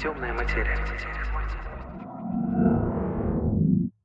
[0.00, 0.76] Темная материя.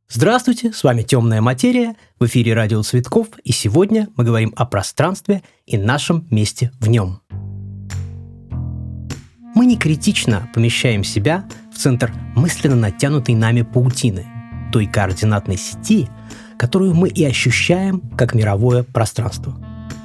[0.08, 5.41] Здравствуйте, с вами «Темная материя», в эфире «Радио Цветков», и сегодня мы говорим о пространстве
[5.66, 7.21] и нашем месте в нем.
[9.55, 14.26] Мы не критично помещаем себя в центр мысленно натянутой нами паутины,
[14.71, 16.08] той координатной сети,
[16.58, 19.58] которую мы и ощущаем как мировое пространство.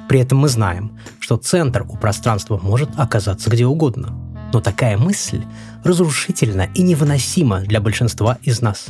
[0.09, 4.24] При этом мы знаем, что центр у пространства может оказаться где угодно.
[4.53, 5.43] Но такая мысль
[5.83, 8.87] разрушительна и невыносима для большинства из нас.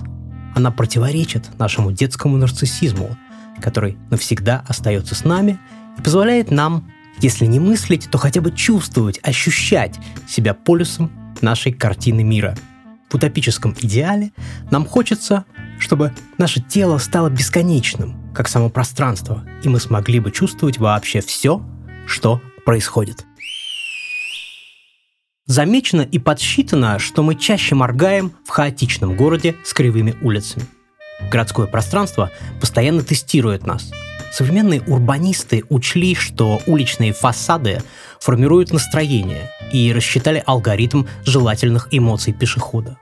[0.56, 3.18] Она противоречит нашему детскому нарциссизму,
[3.62, 5.60] который навсегда остается с нами
[5.98, 9.96] и позволяет нам, если не мыслить, то хотя бы чувствовать, ощущать
[10.28, 12.56] себя полюсом нашей картины мира.
[13.10, 14.32] В утопическом идеале
[14.72, 15.46] нам хочется,
[15.80, 21.62] чтобы наше тело стало бесконечным, как само пространство, и мы смогли бы чувствовать вообще все,
[22.08, 23.26] что происходит.
[25.48, 30.66] Замечено и подсчитано, что мы чаще моргаем в хаотичном городе с кривыми улицами.
[31.32, 33.92] Городское пространство постоянно тестирует нас.
[34.32, 37.82] Современные урбанисты учли, что уличные фасады
[38.20, 42.98] формируют настроение и рассчитали алгоритм желательных эмоций пешехода.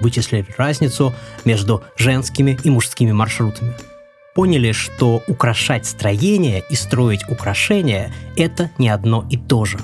[0.00, 3.74] Вычислили разницу между женскими и мужскими маршрутами–
[4.34, 9.78] поняли, что украшать строение и строить украшения– это не одно и то же.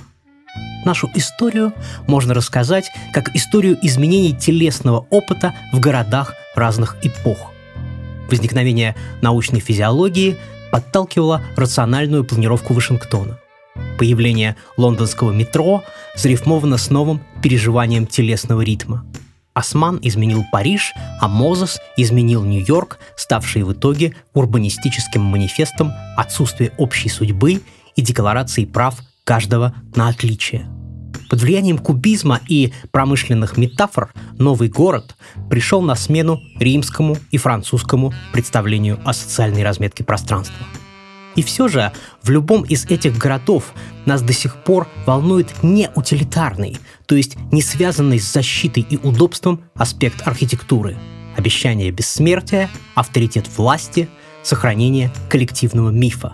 [0.84, 1.72] Нашу историю
[2.06, 7.52] можно рассказать как историю изменений телесного опыта в городах разных эпох.
[8.30, 10.36] Возникновение научной физиологии
[10.70, 13.38] подталкивало рациональную планировку Вашингтона.
[13.98, 15.82] Появление лондонского метро
[16.14, 19.04] зарифмовано с новым переживанием телесного ритма–
[19.52, 27.60] Осман изменил Париж, а Мозес изменил Нью-Йорк, ставший в итоге урбанистическим манифестом отсутствия общей судьбы
[27.96, 30.68] и декларации прав каждого на отличие.
[31.28, 35.16] Под влиянием кубизма и промышленных метафор новый город
[35.48, 40.66] пришел на смену римскому и французскому представлению о социальной разметке пространства–
[41.36, 41.92] и все же
[42.22, 43.72] в любом из этих городов
[44.04, 46.76] нас до сих пор волнует не утилитарный,
[47.06, 50.97] то есть не связанный с защитой и удобством аспект архитектуры.
[51.37, 54.08] Обещание бессмертия, авторитет власти,
[54.42, 56.32] сохранение коллективного мифа.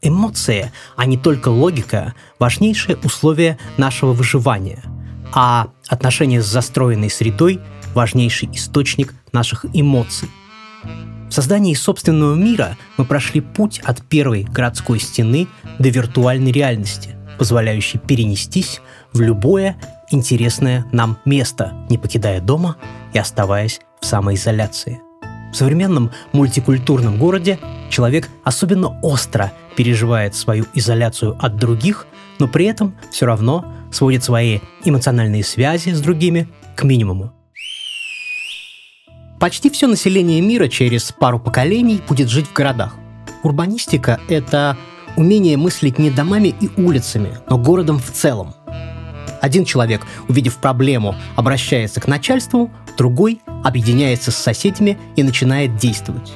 [0.00, 4.82] Эмоции, а не только логика, важнейшее условие нашего выживания,
[5.32, 7.60] а отношения с застроенной средой–
[7.94, 10.28] важнейший источник наших эмоций.
[11.28, 15.46] В создании собственного мира мы прошли путь от первой городской стены
[15.78, 18.80] до виртуальной реальности, позволяющей перенестись
[19.12, 19.76] в любое
[20.10, 22.76] интересное нам место, не покидая дома
[23.12, 25.00] и оставаясь в самоизоляции.
[25.52, 27.58] В современном мультикультурном городе
[27.90, 32.06] человек особенно остро переживает свою изоляцию от других,
[32.38, 37.32] но при этом все равно сводит свои эмоциональные связи с другими к минимуму.
[39.40, 42.96] Почти все население мира через пару поколений будет жить в городах.
[43.44, 44.76] Урбанистика– это
[45.16, 48.54] умение мыслить не домами и улицами, но городом в целом.
[49.40, 56.32] Один человек, увидев проблему, обращается к начальству, другой объединяется с соседями и начинает действовать.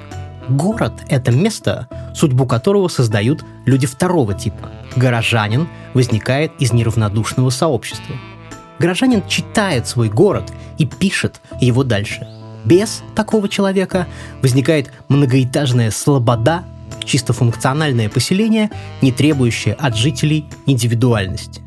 [0.48, 4.70] Город– это место, судьбу которого создают люди второго типа.
[4.96, 8.14] Горожанин возникает из неравнодушного сообщества.
[8.78, 12.26] Горожанин читает свой город и пишет его дальше–
[12.64, 14.06] без такого человека
[14.40, 16.64] возникает многоэтажная слобода,
[17.04, 21.60] чисто функциональное поселение, не требующее от жителей индивидуальности.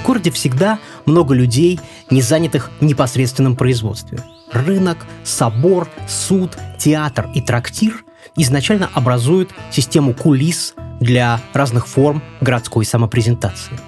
[0.00, 4.20] В городе всегда много людей, не занятых в непосредственном производстве.
[4.52, 8.04] Рынок, собор, суд, театр и трактир
[8.36, 13.78] изначально образуют систему кулис для разных форм городской самопрезентации.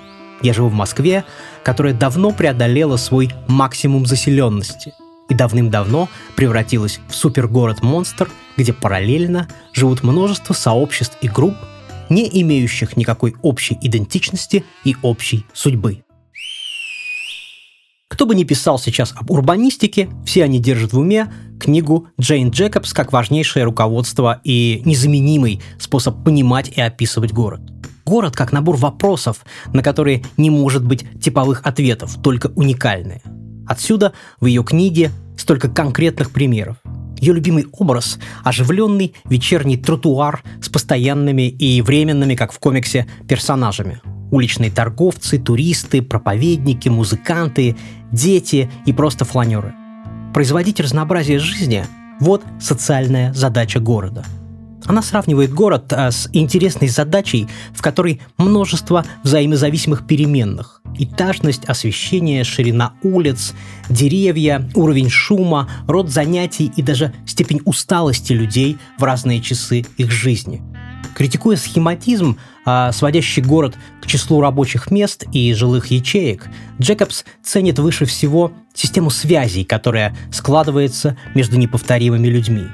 [0.42, 1.24] Я живу в Москве,
[1.62, 4.92] которая давно преодолела свой максимум заселенности–
[5.30, 11.54] и давным-давно превратилась в супергород-монстр, где параллельно живут множество сообществ и групп,
[12.10, 16.02] не имеющих никакой общей идентичности и общей судьбы.
[18.10, 22.92] Кто бы ни писал сейчас об урбанистике, все они держат в уме книгу Джейн Джекобс
[22.92, 27.62] как важнейшее руководство и незаменимый способ понимать и описывать город.
[28.04, 33.22] Город как набор вопросов, на которые не может быть типовых ответов, только уникальные–
[33.70, 36.78] Отсюда в ее книге столько конкретных примеров.
[37.20, 44.00] Ее любимый образ– оживленный вечерний тротуар с постоянными и временными, как в комиксе, персонажами.
[44.30, 47.76] Уличные торговцы, туристы, проповедники, музыканты,
[48.12, 49.74] дети и просто фланеры.
[50.32, 51.84] Производить разнообразие жизни–
[52.20, 54.24] вот социальная задача города–
[54.90, 62.94] она сравнивает город а, с интересной задачей, в которой множество взаимозависимых переменных, этажность, освещение, ширина
[63.02, 63.54] улиц,
[63.88, 70.62] деревья, уровень шума, род занятий и даже степень усталости людей в разные часы их жизни.
[71.14, 76.48] Критикуя схематизм, а, сводящий город к числу рабочих мест и жилых ячеек,
[76.80, 82.64] Джекобс ценит выше всего систему связей, которая складывается между неповторимыми людьми.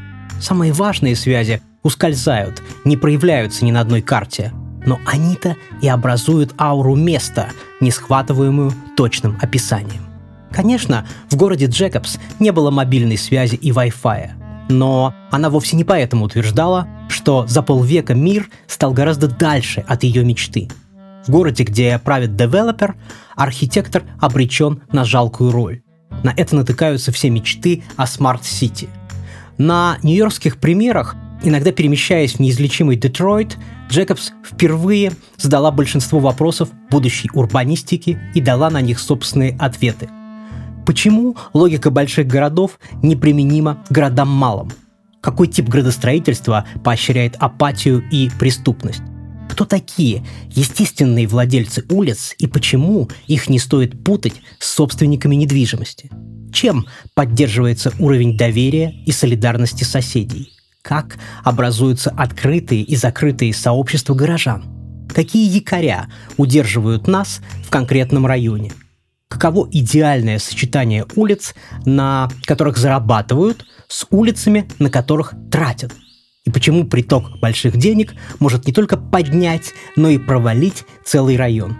[0.40, 4.52] Самые важные связи ускользают, не проявляются ни на одной карте,
[4.84, 7.48] но они-то и образуют ауру места,
[7.80, 10.06] не схватываемую точным описанием.
[10.52, 14.30] Конечно, в городе Джекобс не было мобильной связи и Wi-Fi,
[14.68, 16.88] но она вовсе не поэтому утверждала,
[17.26, 20.68] что за полвека мир стал гораздо дальше от ее мечты.
[21.26, 22.94] В городе, где правит девелопер,
[23.34, 25.82] архитектор обречен на жалкую роль.
[26.22, 28.88] На это натыкаются все мечты о smart city.
[29.58, 33.58] На нью-йоркских примерах, иногда перемещаясь в неизлечимый Детройт,
[33.90, 40.08] Джекобс впервые задала большинство вопросов будущей урбанистики и дала на них собственные ответы.
[40.86, 44.70] Почему логика больших городов неприменима городам малым?
[45.26, 49.02] Какой тип градостроительства поощряет апатию и преступность?
[49.50, 56.12] Кто такие естественные владельцы улиц и почему их не стоит путать с собственниками недвижимости?
[56.52, 60.52] Чем поддерживается уровень доверия и солидарности соседей?
[60.80, 65.08] Как образуются открытые и закрытые сообщества горожан?
[65.12, 66.06] Какие якоря
[66.36, 68.70] удерживают нас в конкретном районе?
[69.28, 75.92] Каково идеальное сочетание улиц, на которых зарабатывают, с улицами, на которых тратят?
[76.44, 81.76] И почему приток больших денег может не только поднять, но и провалить целый район?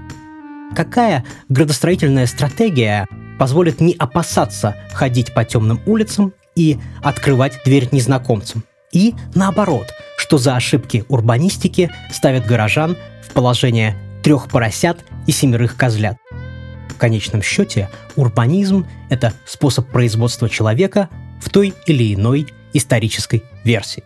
[0.75, 3.07] Какая градостроительная стратегия
[3.39, 8.65] позволит не опасаться ходить по темным улицам и открывать дверь незнакомцам?
[8.93, 16.17] И наоборот, что за ошибки урбанистики ставят горожан в положение трех поросят и семерых козлят.
[16.97, 21.11] В конечном счете, урбанизм– это способ производства человека
[21.43, 24.05] в той или иной исторической версии.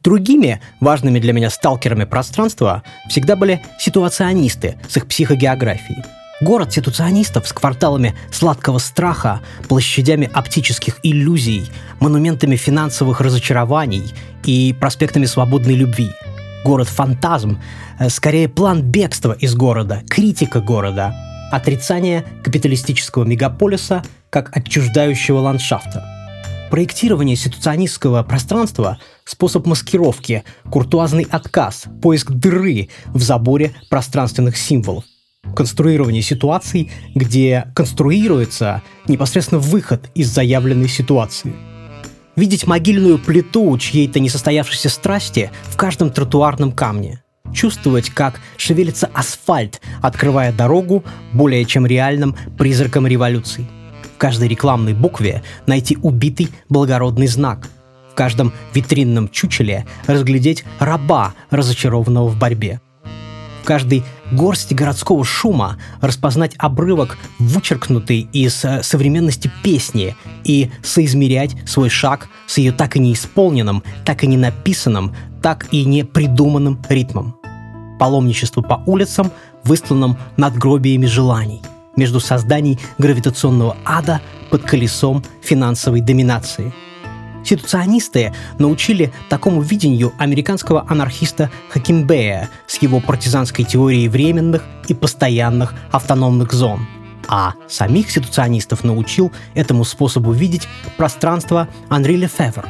[0.00, 6.02] Другими важными для меня сталкерами пространства всегда были ситуационисты с их психогеографией–
[6.40, 11.70] Город ситуационистов с кварталами сладкого страха, площадями оптических иллюзий,
[12.00, 14.14] монументами финансовых разочарований
[14.46, 16.10] и проспектами свободной любви.
[16.64, 17.58] Город-фантазм,
[17.98, 21.14] э, скорее план бегства из города, критика города,
[21.50, 26.04] отрицание капиталистического мегаполиса как отчуждающего ландшафта.
[26.70, 35.04] Проектирование ситуационистского пространства– способ маскировки, куртуазный отказ, поиск дыры в заборе пространственных символов–
[35.56, 41.54] конструирование ситуаций, где конструируется непосредственно выход из заявленной ситуации.
[42.36, 47.22] Видеть могильную плиту чьей-то несостоявшейся страсти в каждом тротуарном камне.
[47.52, 53.66] Чувствовать, как шевелится асфальт, открывая дорогу более чем реальным призракам революции.
[54.14, 57.68] В каждой рекламной букве найти убитый благородный знак.
[58.12, 62.80] В каждом витринном чучеле разглядеть раба, разочарованного в борьбе
[63.60, 71.88] в каждой горсти городского шума распознать обрывок, вычеркнутый из э, современности песни, и соизмерять свой
[71.88, 76.78] шаг с ее так и не исполненным, так и не написанным, так и не придуманным
[76.88, 77.36] ритмом.
[77.98, 79.30] Паломничество по улицам,
[79.64, 81.62] выстланным надгробиями желаний,
[81.96, 84.20] между созданий гравитационного ада
[84.50, 86.72] под колесом финансовой доминации–
[87.44, 96.52] Ситуационисты научили такому видению американского анархиста Хакимбея с его партизанской теорией временных и постоянных автономных
[96.52, 96.86] зон.
[97.28, 100.66] А самих ситуационистов научил этому способу видеть
[100.96, 102.66] пространство Анри Лефевр,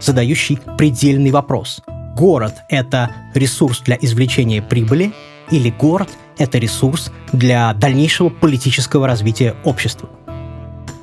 [0.00, 1.82] задающий предельный вопрос.
[2.16, 5.12] Город— это ресурс для извлечения прибыли
[5.50, 10.08] или город— это ресурс для дальнейшего политического развития общества?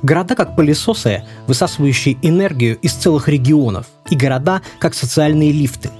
[0.02, 5.90] Города как пылесосы, высасывающие энергию из целых регионов, и города как социальные лифты.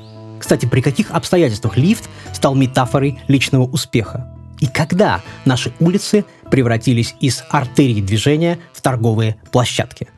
[0.40, 4.28] Кстати, при каких обстоятельствах лифт стал метафорой личного успеха?
[4.58, 10.08] И когда наши улицы превратились из артерий движения в торговые площадки?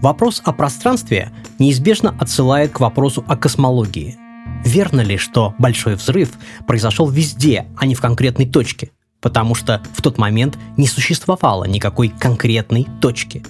[0.00, 4.16] Вопрос о пространстве неизбежно отсылает к вопросу о космологии.
[4.64, 6.30] Верно ли, что большой взрыв
[6.66, 8.90] произошел везде, а не в конкретной точке?
[9.20, 13.44] Потому что в тот момент не существовало никакой конкретной точки.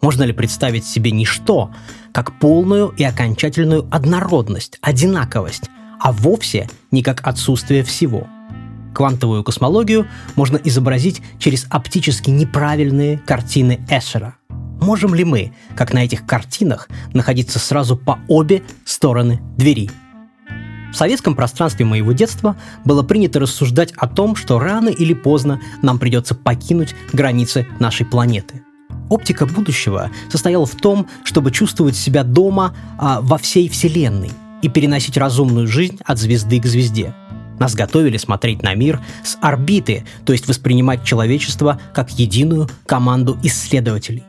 [0.00, 1.70] Можно ли представить себе ничто,
[2.12, 8.26] как полную и окончательную однородность, одинаковость, а вовсе не как отсутствие всего?
[8.94, 14.36] Квантовую космологию можно изобразить через оптически неправильные картины Эшера.
[14.80, 19.90] Можем ли мы, как на этих картинах, находиться сразу по обе стороны двери–
[20.92, 25.98] В советском пространстве моего детства было принято рассуждать о том, что рано или поздно нам
[25.98, 28.62] придется покинуть границы нашей планеты.
[29.08, 34.30] Оптика будущего состояла в том, чтобы чувствовать себя дома а, во всей Вселенной
[34.60, 37.14] и переносить разумную жизнь от звезды к звезде.
[37.58, 44.24] Нас готовили смотреть на мир с орбиты, то есть воспринимать человечество как единую команду исследователей.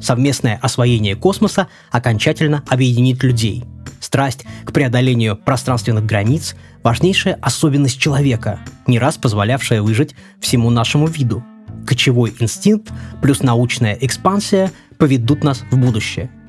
[0.00, 3.64] Совместное освоение космоса окончательно объединит людей.
[4.00, 11.44] Страсть к преодолению пространственных границ– важнейшая особенность человека, не раз позволявшая выжить всему нашему виду.
[11.86, 12.90] Кочевой инстинкт
[13.22, 16.30] плюс научная экспансия поведут нас в будущее–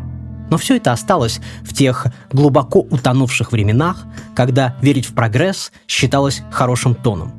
[0.51, 4.03] но все это осталось в тех глубоко утонувших временах,
[4.35, 7.31] когда верить в прогресс считалось хорошим тоном.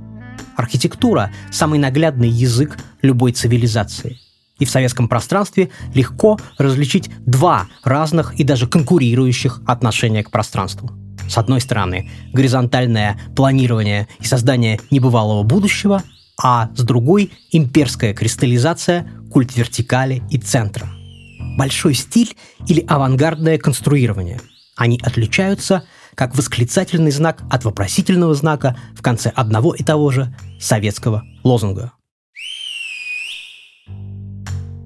[0.56, 4.21] Архитектура– самый наглядный язык любой цивилизации.
[4.62, 10.92] И в советском пространстве легко различить два разных и даже конкурирующих отношения к пространству.
[11.28, 16.04] С одной стороны, горизонтальное планирование и создание небывалого будущего,
[16.40, 20.88] а с другой– имперская кристаллизация, культ вертикали и центра–
[21.58, 22.36] большой стиль
[22.68, 24.40] или авангардное конструирование.
[24.76, 25.82] Они отличаются
[26.14, 31.90] как восклицательный знак от вопросительного знака в конце одного и того же советского лозунга.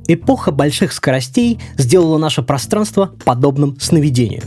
[0.08, 4.42] Эпоха больших скоростей сделала наше пространство подобным сновидению.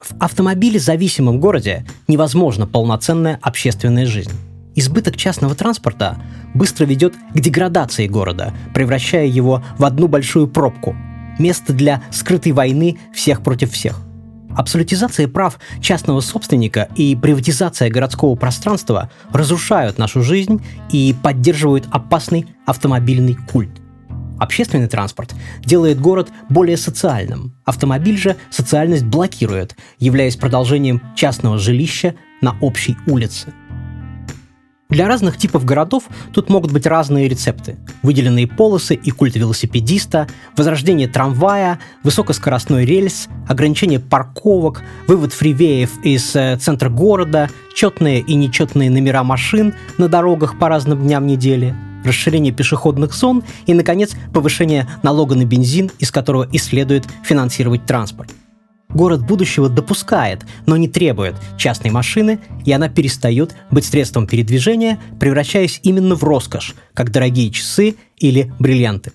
[0.00, 4.32] В автомобиле зависимом городе невозможна полноценная общественная жизнь.
[4.74, 6.18] Избыток частного транспорта
[6.52, 10.96] быстро ведет к деградации города, превращая его в одну большую пробку,
[11.38, 14.00] место для скрытой войны всех против всех.
[14.56, 23.34] Абсолютизация прав частного собственника и приватизация городского пространства разрушают нашу жизнь и поддерживают опасный автомобильный
[23.34, 23.83] культ.
[24.38, 27.54] Общественный транспорт делает город более социальным.
[27.64, 33.52] Автомобиль же социальность блокирует, являясь продолжением частного жилища на общей улице–
[34.94, 37.78] для разных типов городов тут могут быть разные рецепты.
[38.04, 46.58] Выделенные полосы и культ велосипедиста, возрождение трамвая, высокоскоростной рельс, ограничение парковок, вывод фривеев из э,
[46.58, 51.74] центра города, четные и нечетные номера машин на дорогах по разным дням недели,
[52.04, 58.30] расширение пешеходных зон и, наконец, повышение налога на бензин, из которого и следует финансировать транспорт.
[58.90, 65.80] Город будущего допускает, но не требует частной машины, и она перестает быть средством передвижения, превращаясь
[65.82, 69.12] именно в роскошь, как дорогие часы или бриллианты.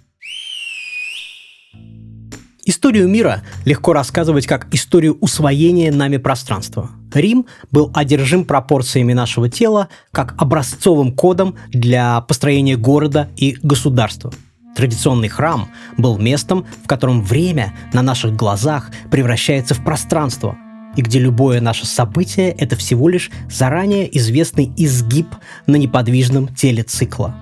[2.70, 6.92] Историю мира легко рассказывать как историю усвоения нами пространства.
[7.12, 14.32] Рим был одержим пропорциями нашего тела как образцовым кодом для построения города и государства–
[14.76, 20.56] Традиционный храм был местом, в котором время на наших глазах превращается в пространство,
[20.96, 25.28] и где любое наше событие– это всего лишь заранее известный изгиб
[25.66, 27.36] на неподвижном теле цикла.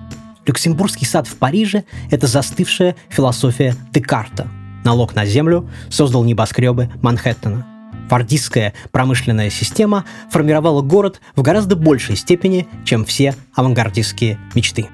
[0.46, 4.48] Люксембургский сад в Париже– это застывшая философия Декарта.
[4.88, 7.66] Налог на землю создал небоскребы Манхэттена.
[8.08, 14.86] Фордистская промышленная система формировала город в гораздо большей степени, чем все авангардистские мечты.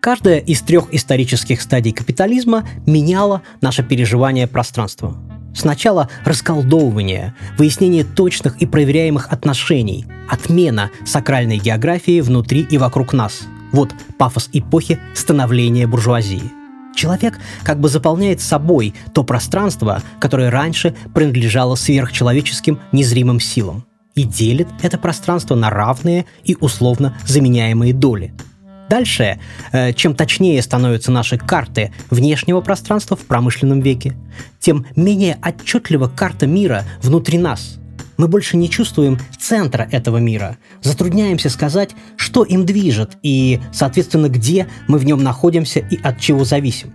[0.00, 5.16] Каждая из трех исторических стадий капитализма меняла наше переживание пространства.
[5.54, 13.46] Сначала расколдовывание, выяснение точных и проверяемых отношений, отмена сакральной географии внутри и вокруг нас.
[13.72, 16.65] Вот пафос эпохи становления буржуазии.
[16.96, 23.84] Человек как бы заполняет собой то пространство, которое раньше принадлежало сверхчеловеческим незримым силам,
[24.16, 28.34] и делит это пространство на равные и условно заменяемые доли–
[28.88, 29.40] Дальше,
[29.72, 34.14] э, чем точнее становятся наши карты внешнего пространства в промышленном веке,
[34.60, 37.78] тем менее отчетлива карта мира внутри нас.
[38.16, 44.66] Мы больше не чувствуем центра этого мира, затрудняемся сказать, что им движет и, соответственно, где
[44.88, 46.92] мы в нем находимся и от чего зависим.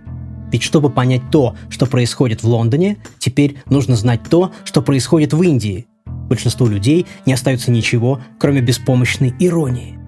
[0.50, 5.42] Ведь чтобы понять то, что происходит в Лондоне, теперь нужно знать то, что происходит в
[5.42, 5.86] Индии.
[6.04, 10.01] Большинству людей не остается ничего, кроме беспомощной иронии.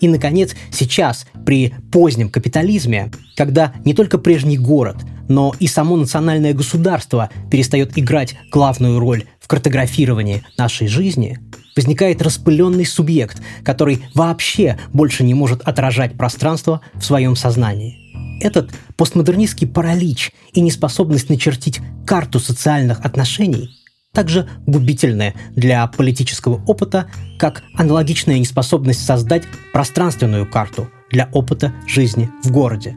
[0.00, 4.96] И, наконец, сейчас, при позднем капитализме, когда не только прежний город,
[5.28, 11.38] но и само национальное государство перестает играть главную роль в картографировании нашей жизни,
[11.76, 17.96] возникает распыленный субъект, который вообще больше не может отражать пространство в своем сознании.
[18.42, 23.79] Этот постмодернистский паралич и неспособность начертить карту социальных отношений
[24.12, 27.06] также губительное для политического опыта,
[27.38, 32.96] как аналогичная неспособность создать пространственную карту для опыта жизни в городе.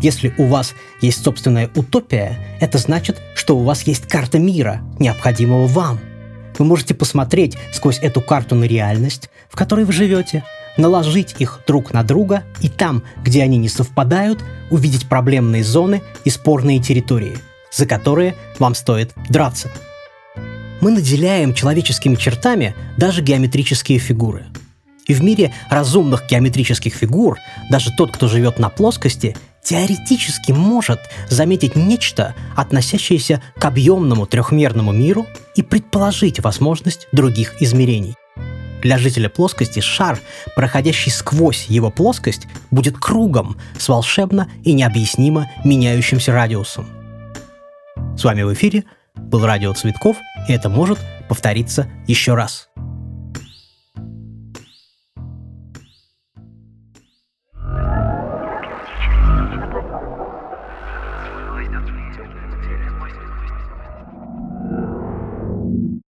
[0.00, 5.66] Если у вас есть собственная утопия, это значит, что у вас есть карта мира, необходимого
[5.66, 6.00] вам.
[6.58, 10.44] Вы можете посмотреть сквозь эту карту на реальность, в которой вы живете,
[10.76, 16.30] наложить их друг на друга и там, где они не совпадают, увидеть проблемные зоны и
[16.30, 17.36] спорные территории,
[17.70, 19.70] за которые вам стоит драться.
[20.82, 24.46] Мы наделяем человеческими чертами даже геометрические фигуры.
[25.06, 27.38] И в мире разумных геометрических фигур
[27.70, 30.98] даже тот, кто живет на плоскости, теоретически может
[31.28, 38.16] заметить нечто, относящееся к объемному трехмерному миру и предположить возможность других измерений.
[38.82, 40.18] Для жителя плоскости шар,
[40.56, 46.88] проходящий сквозь его плоскость, будет кругом с волшебно и необъяснимо меняющимся радиусом.
[48.16, 48.82] С вами в эфире
[49.14, 50.16] был Радио Цветков,
[50.48, 52.68] и это может повториться еще раз–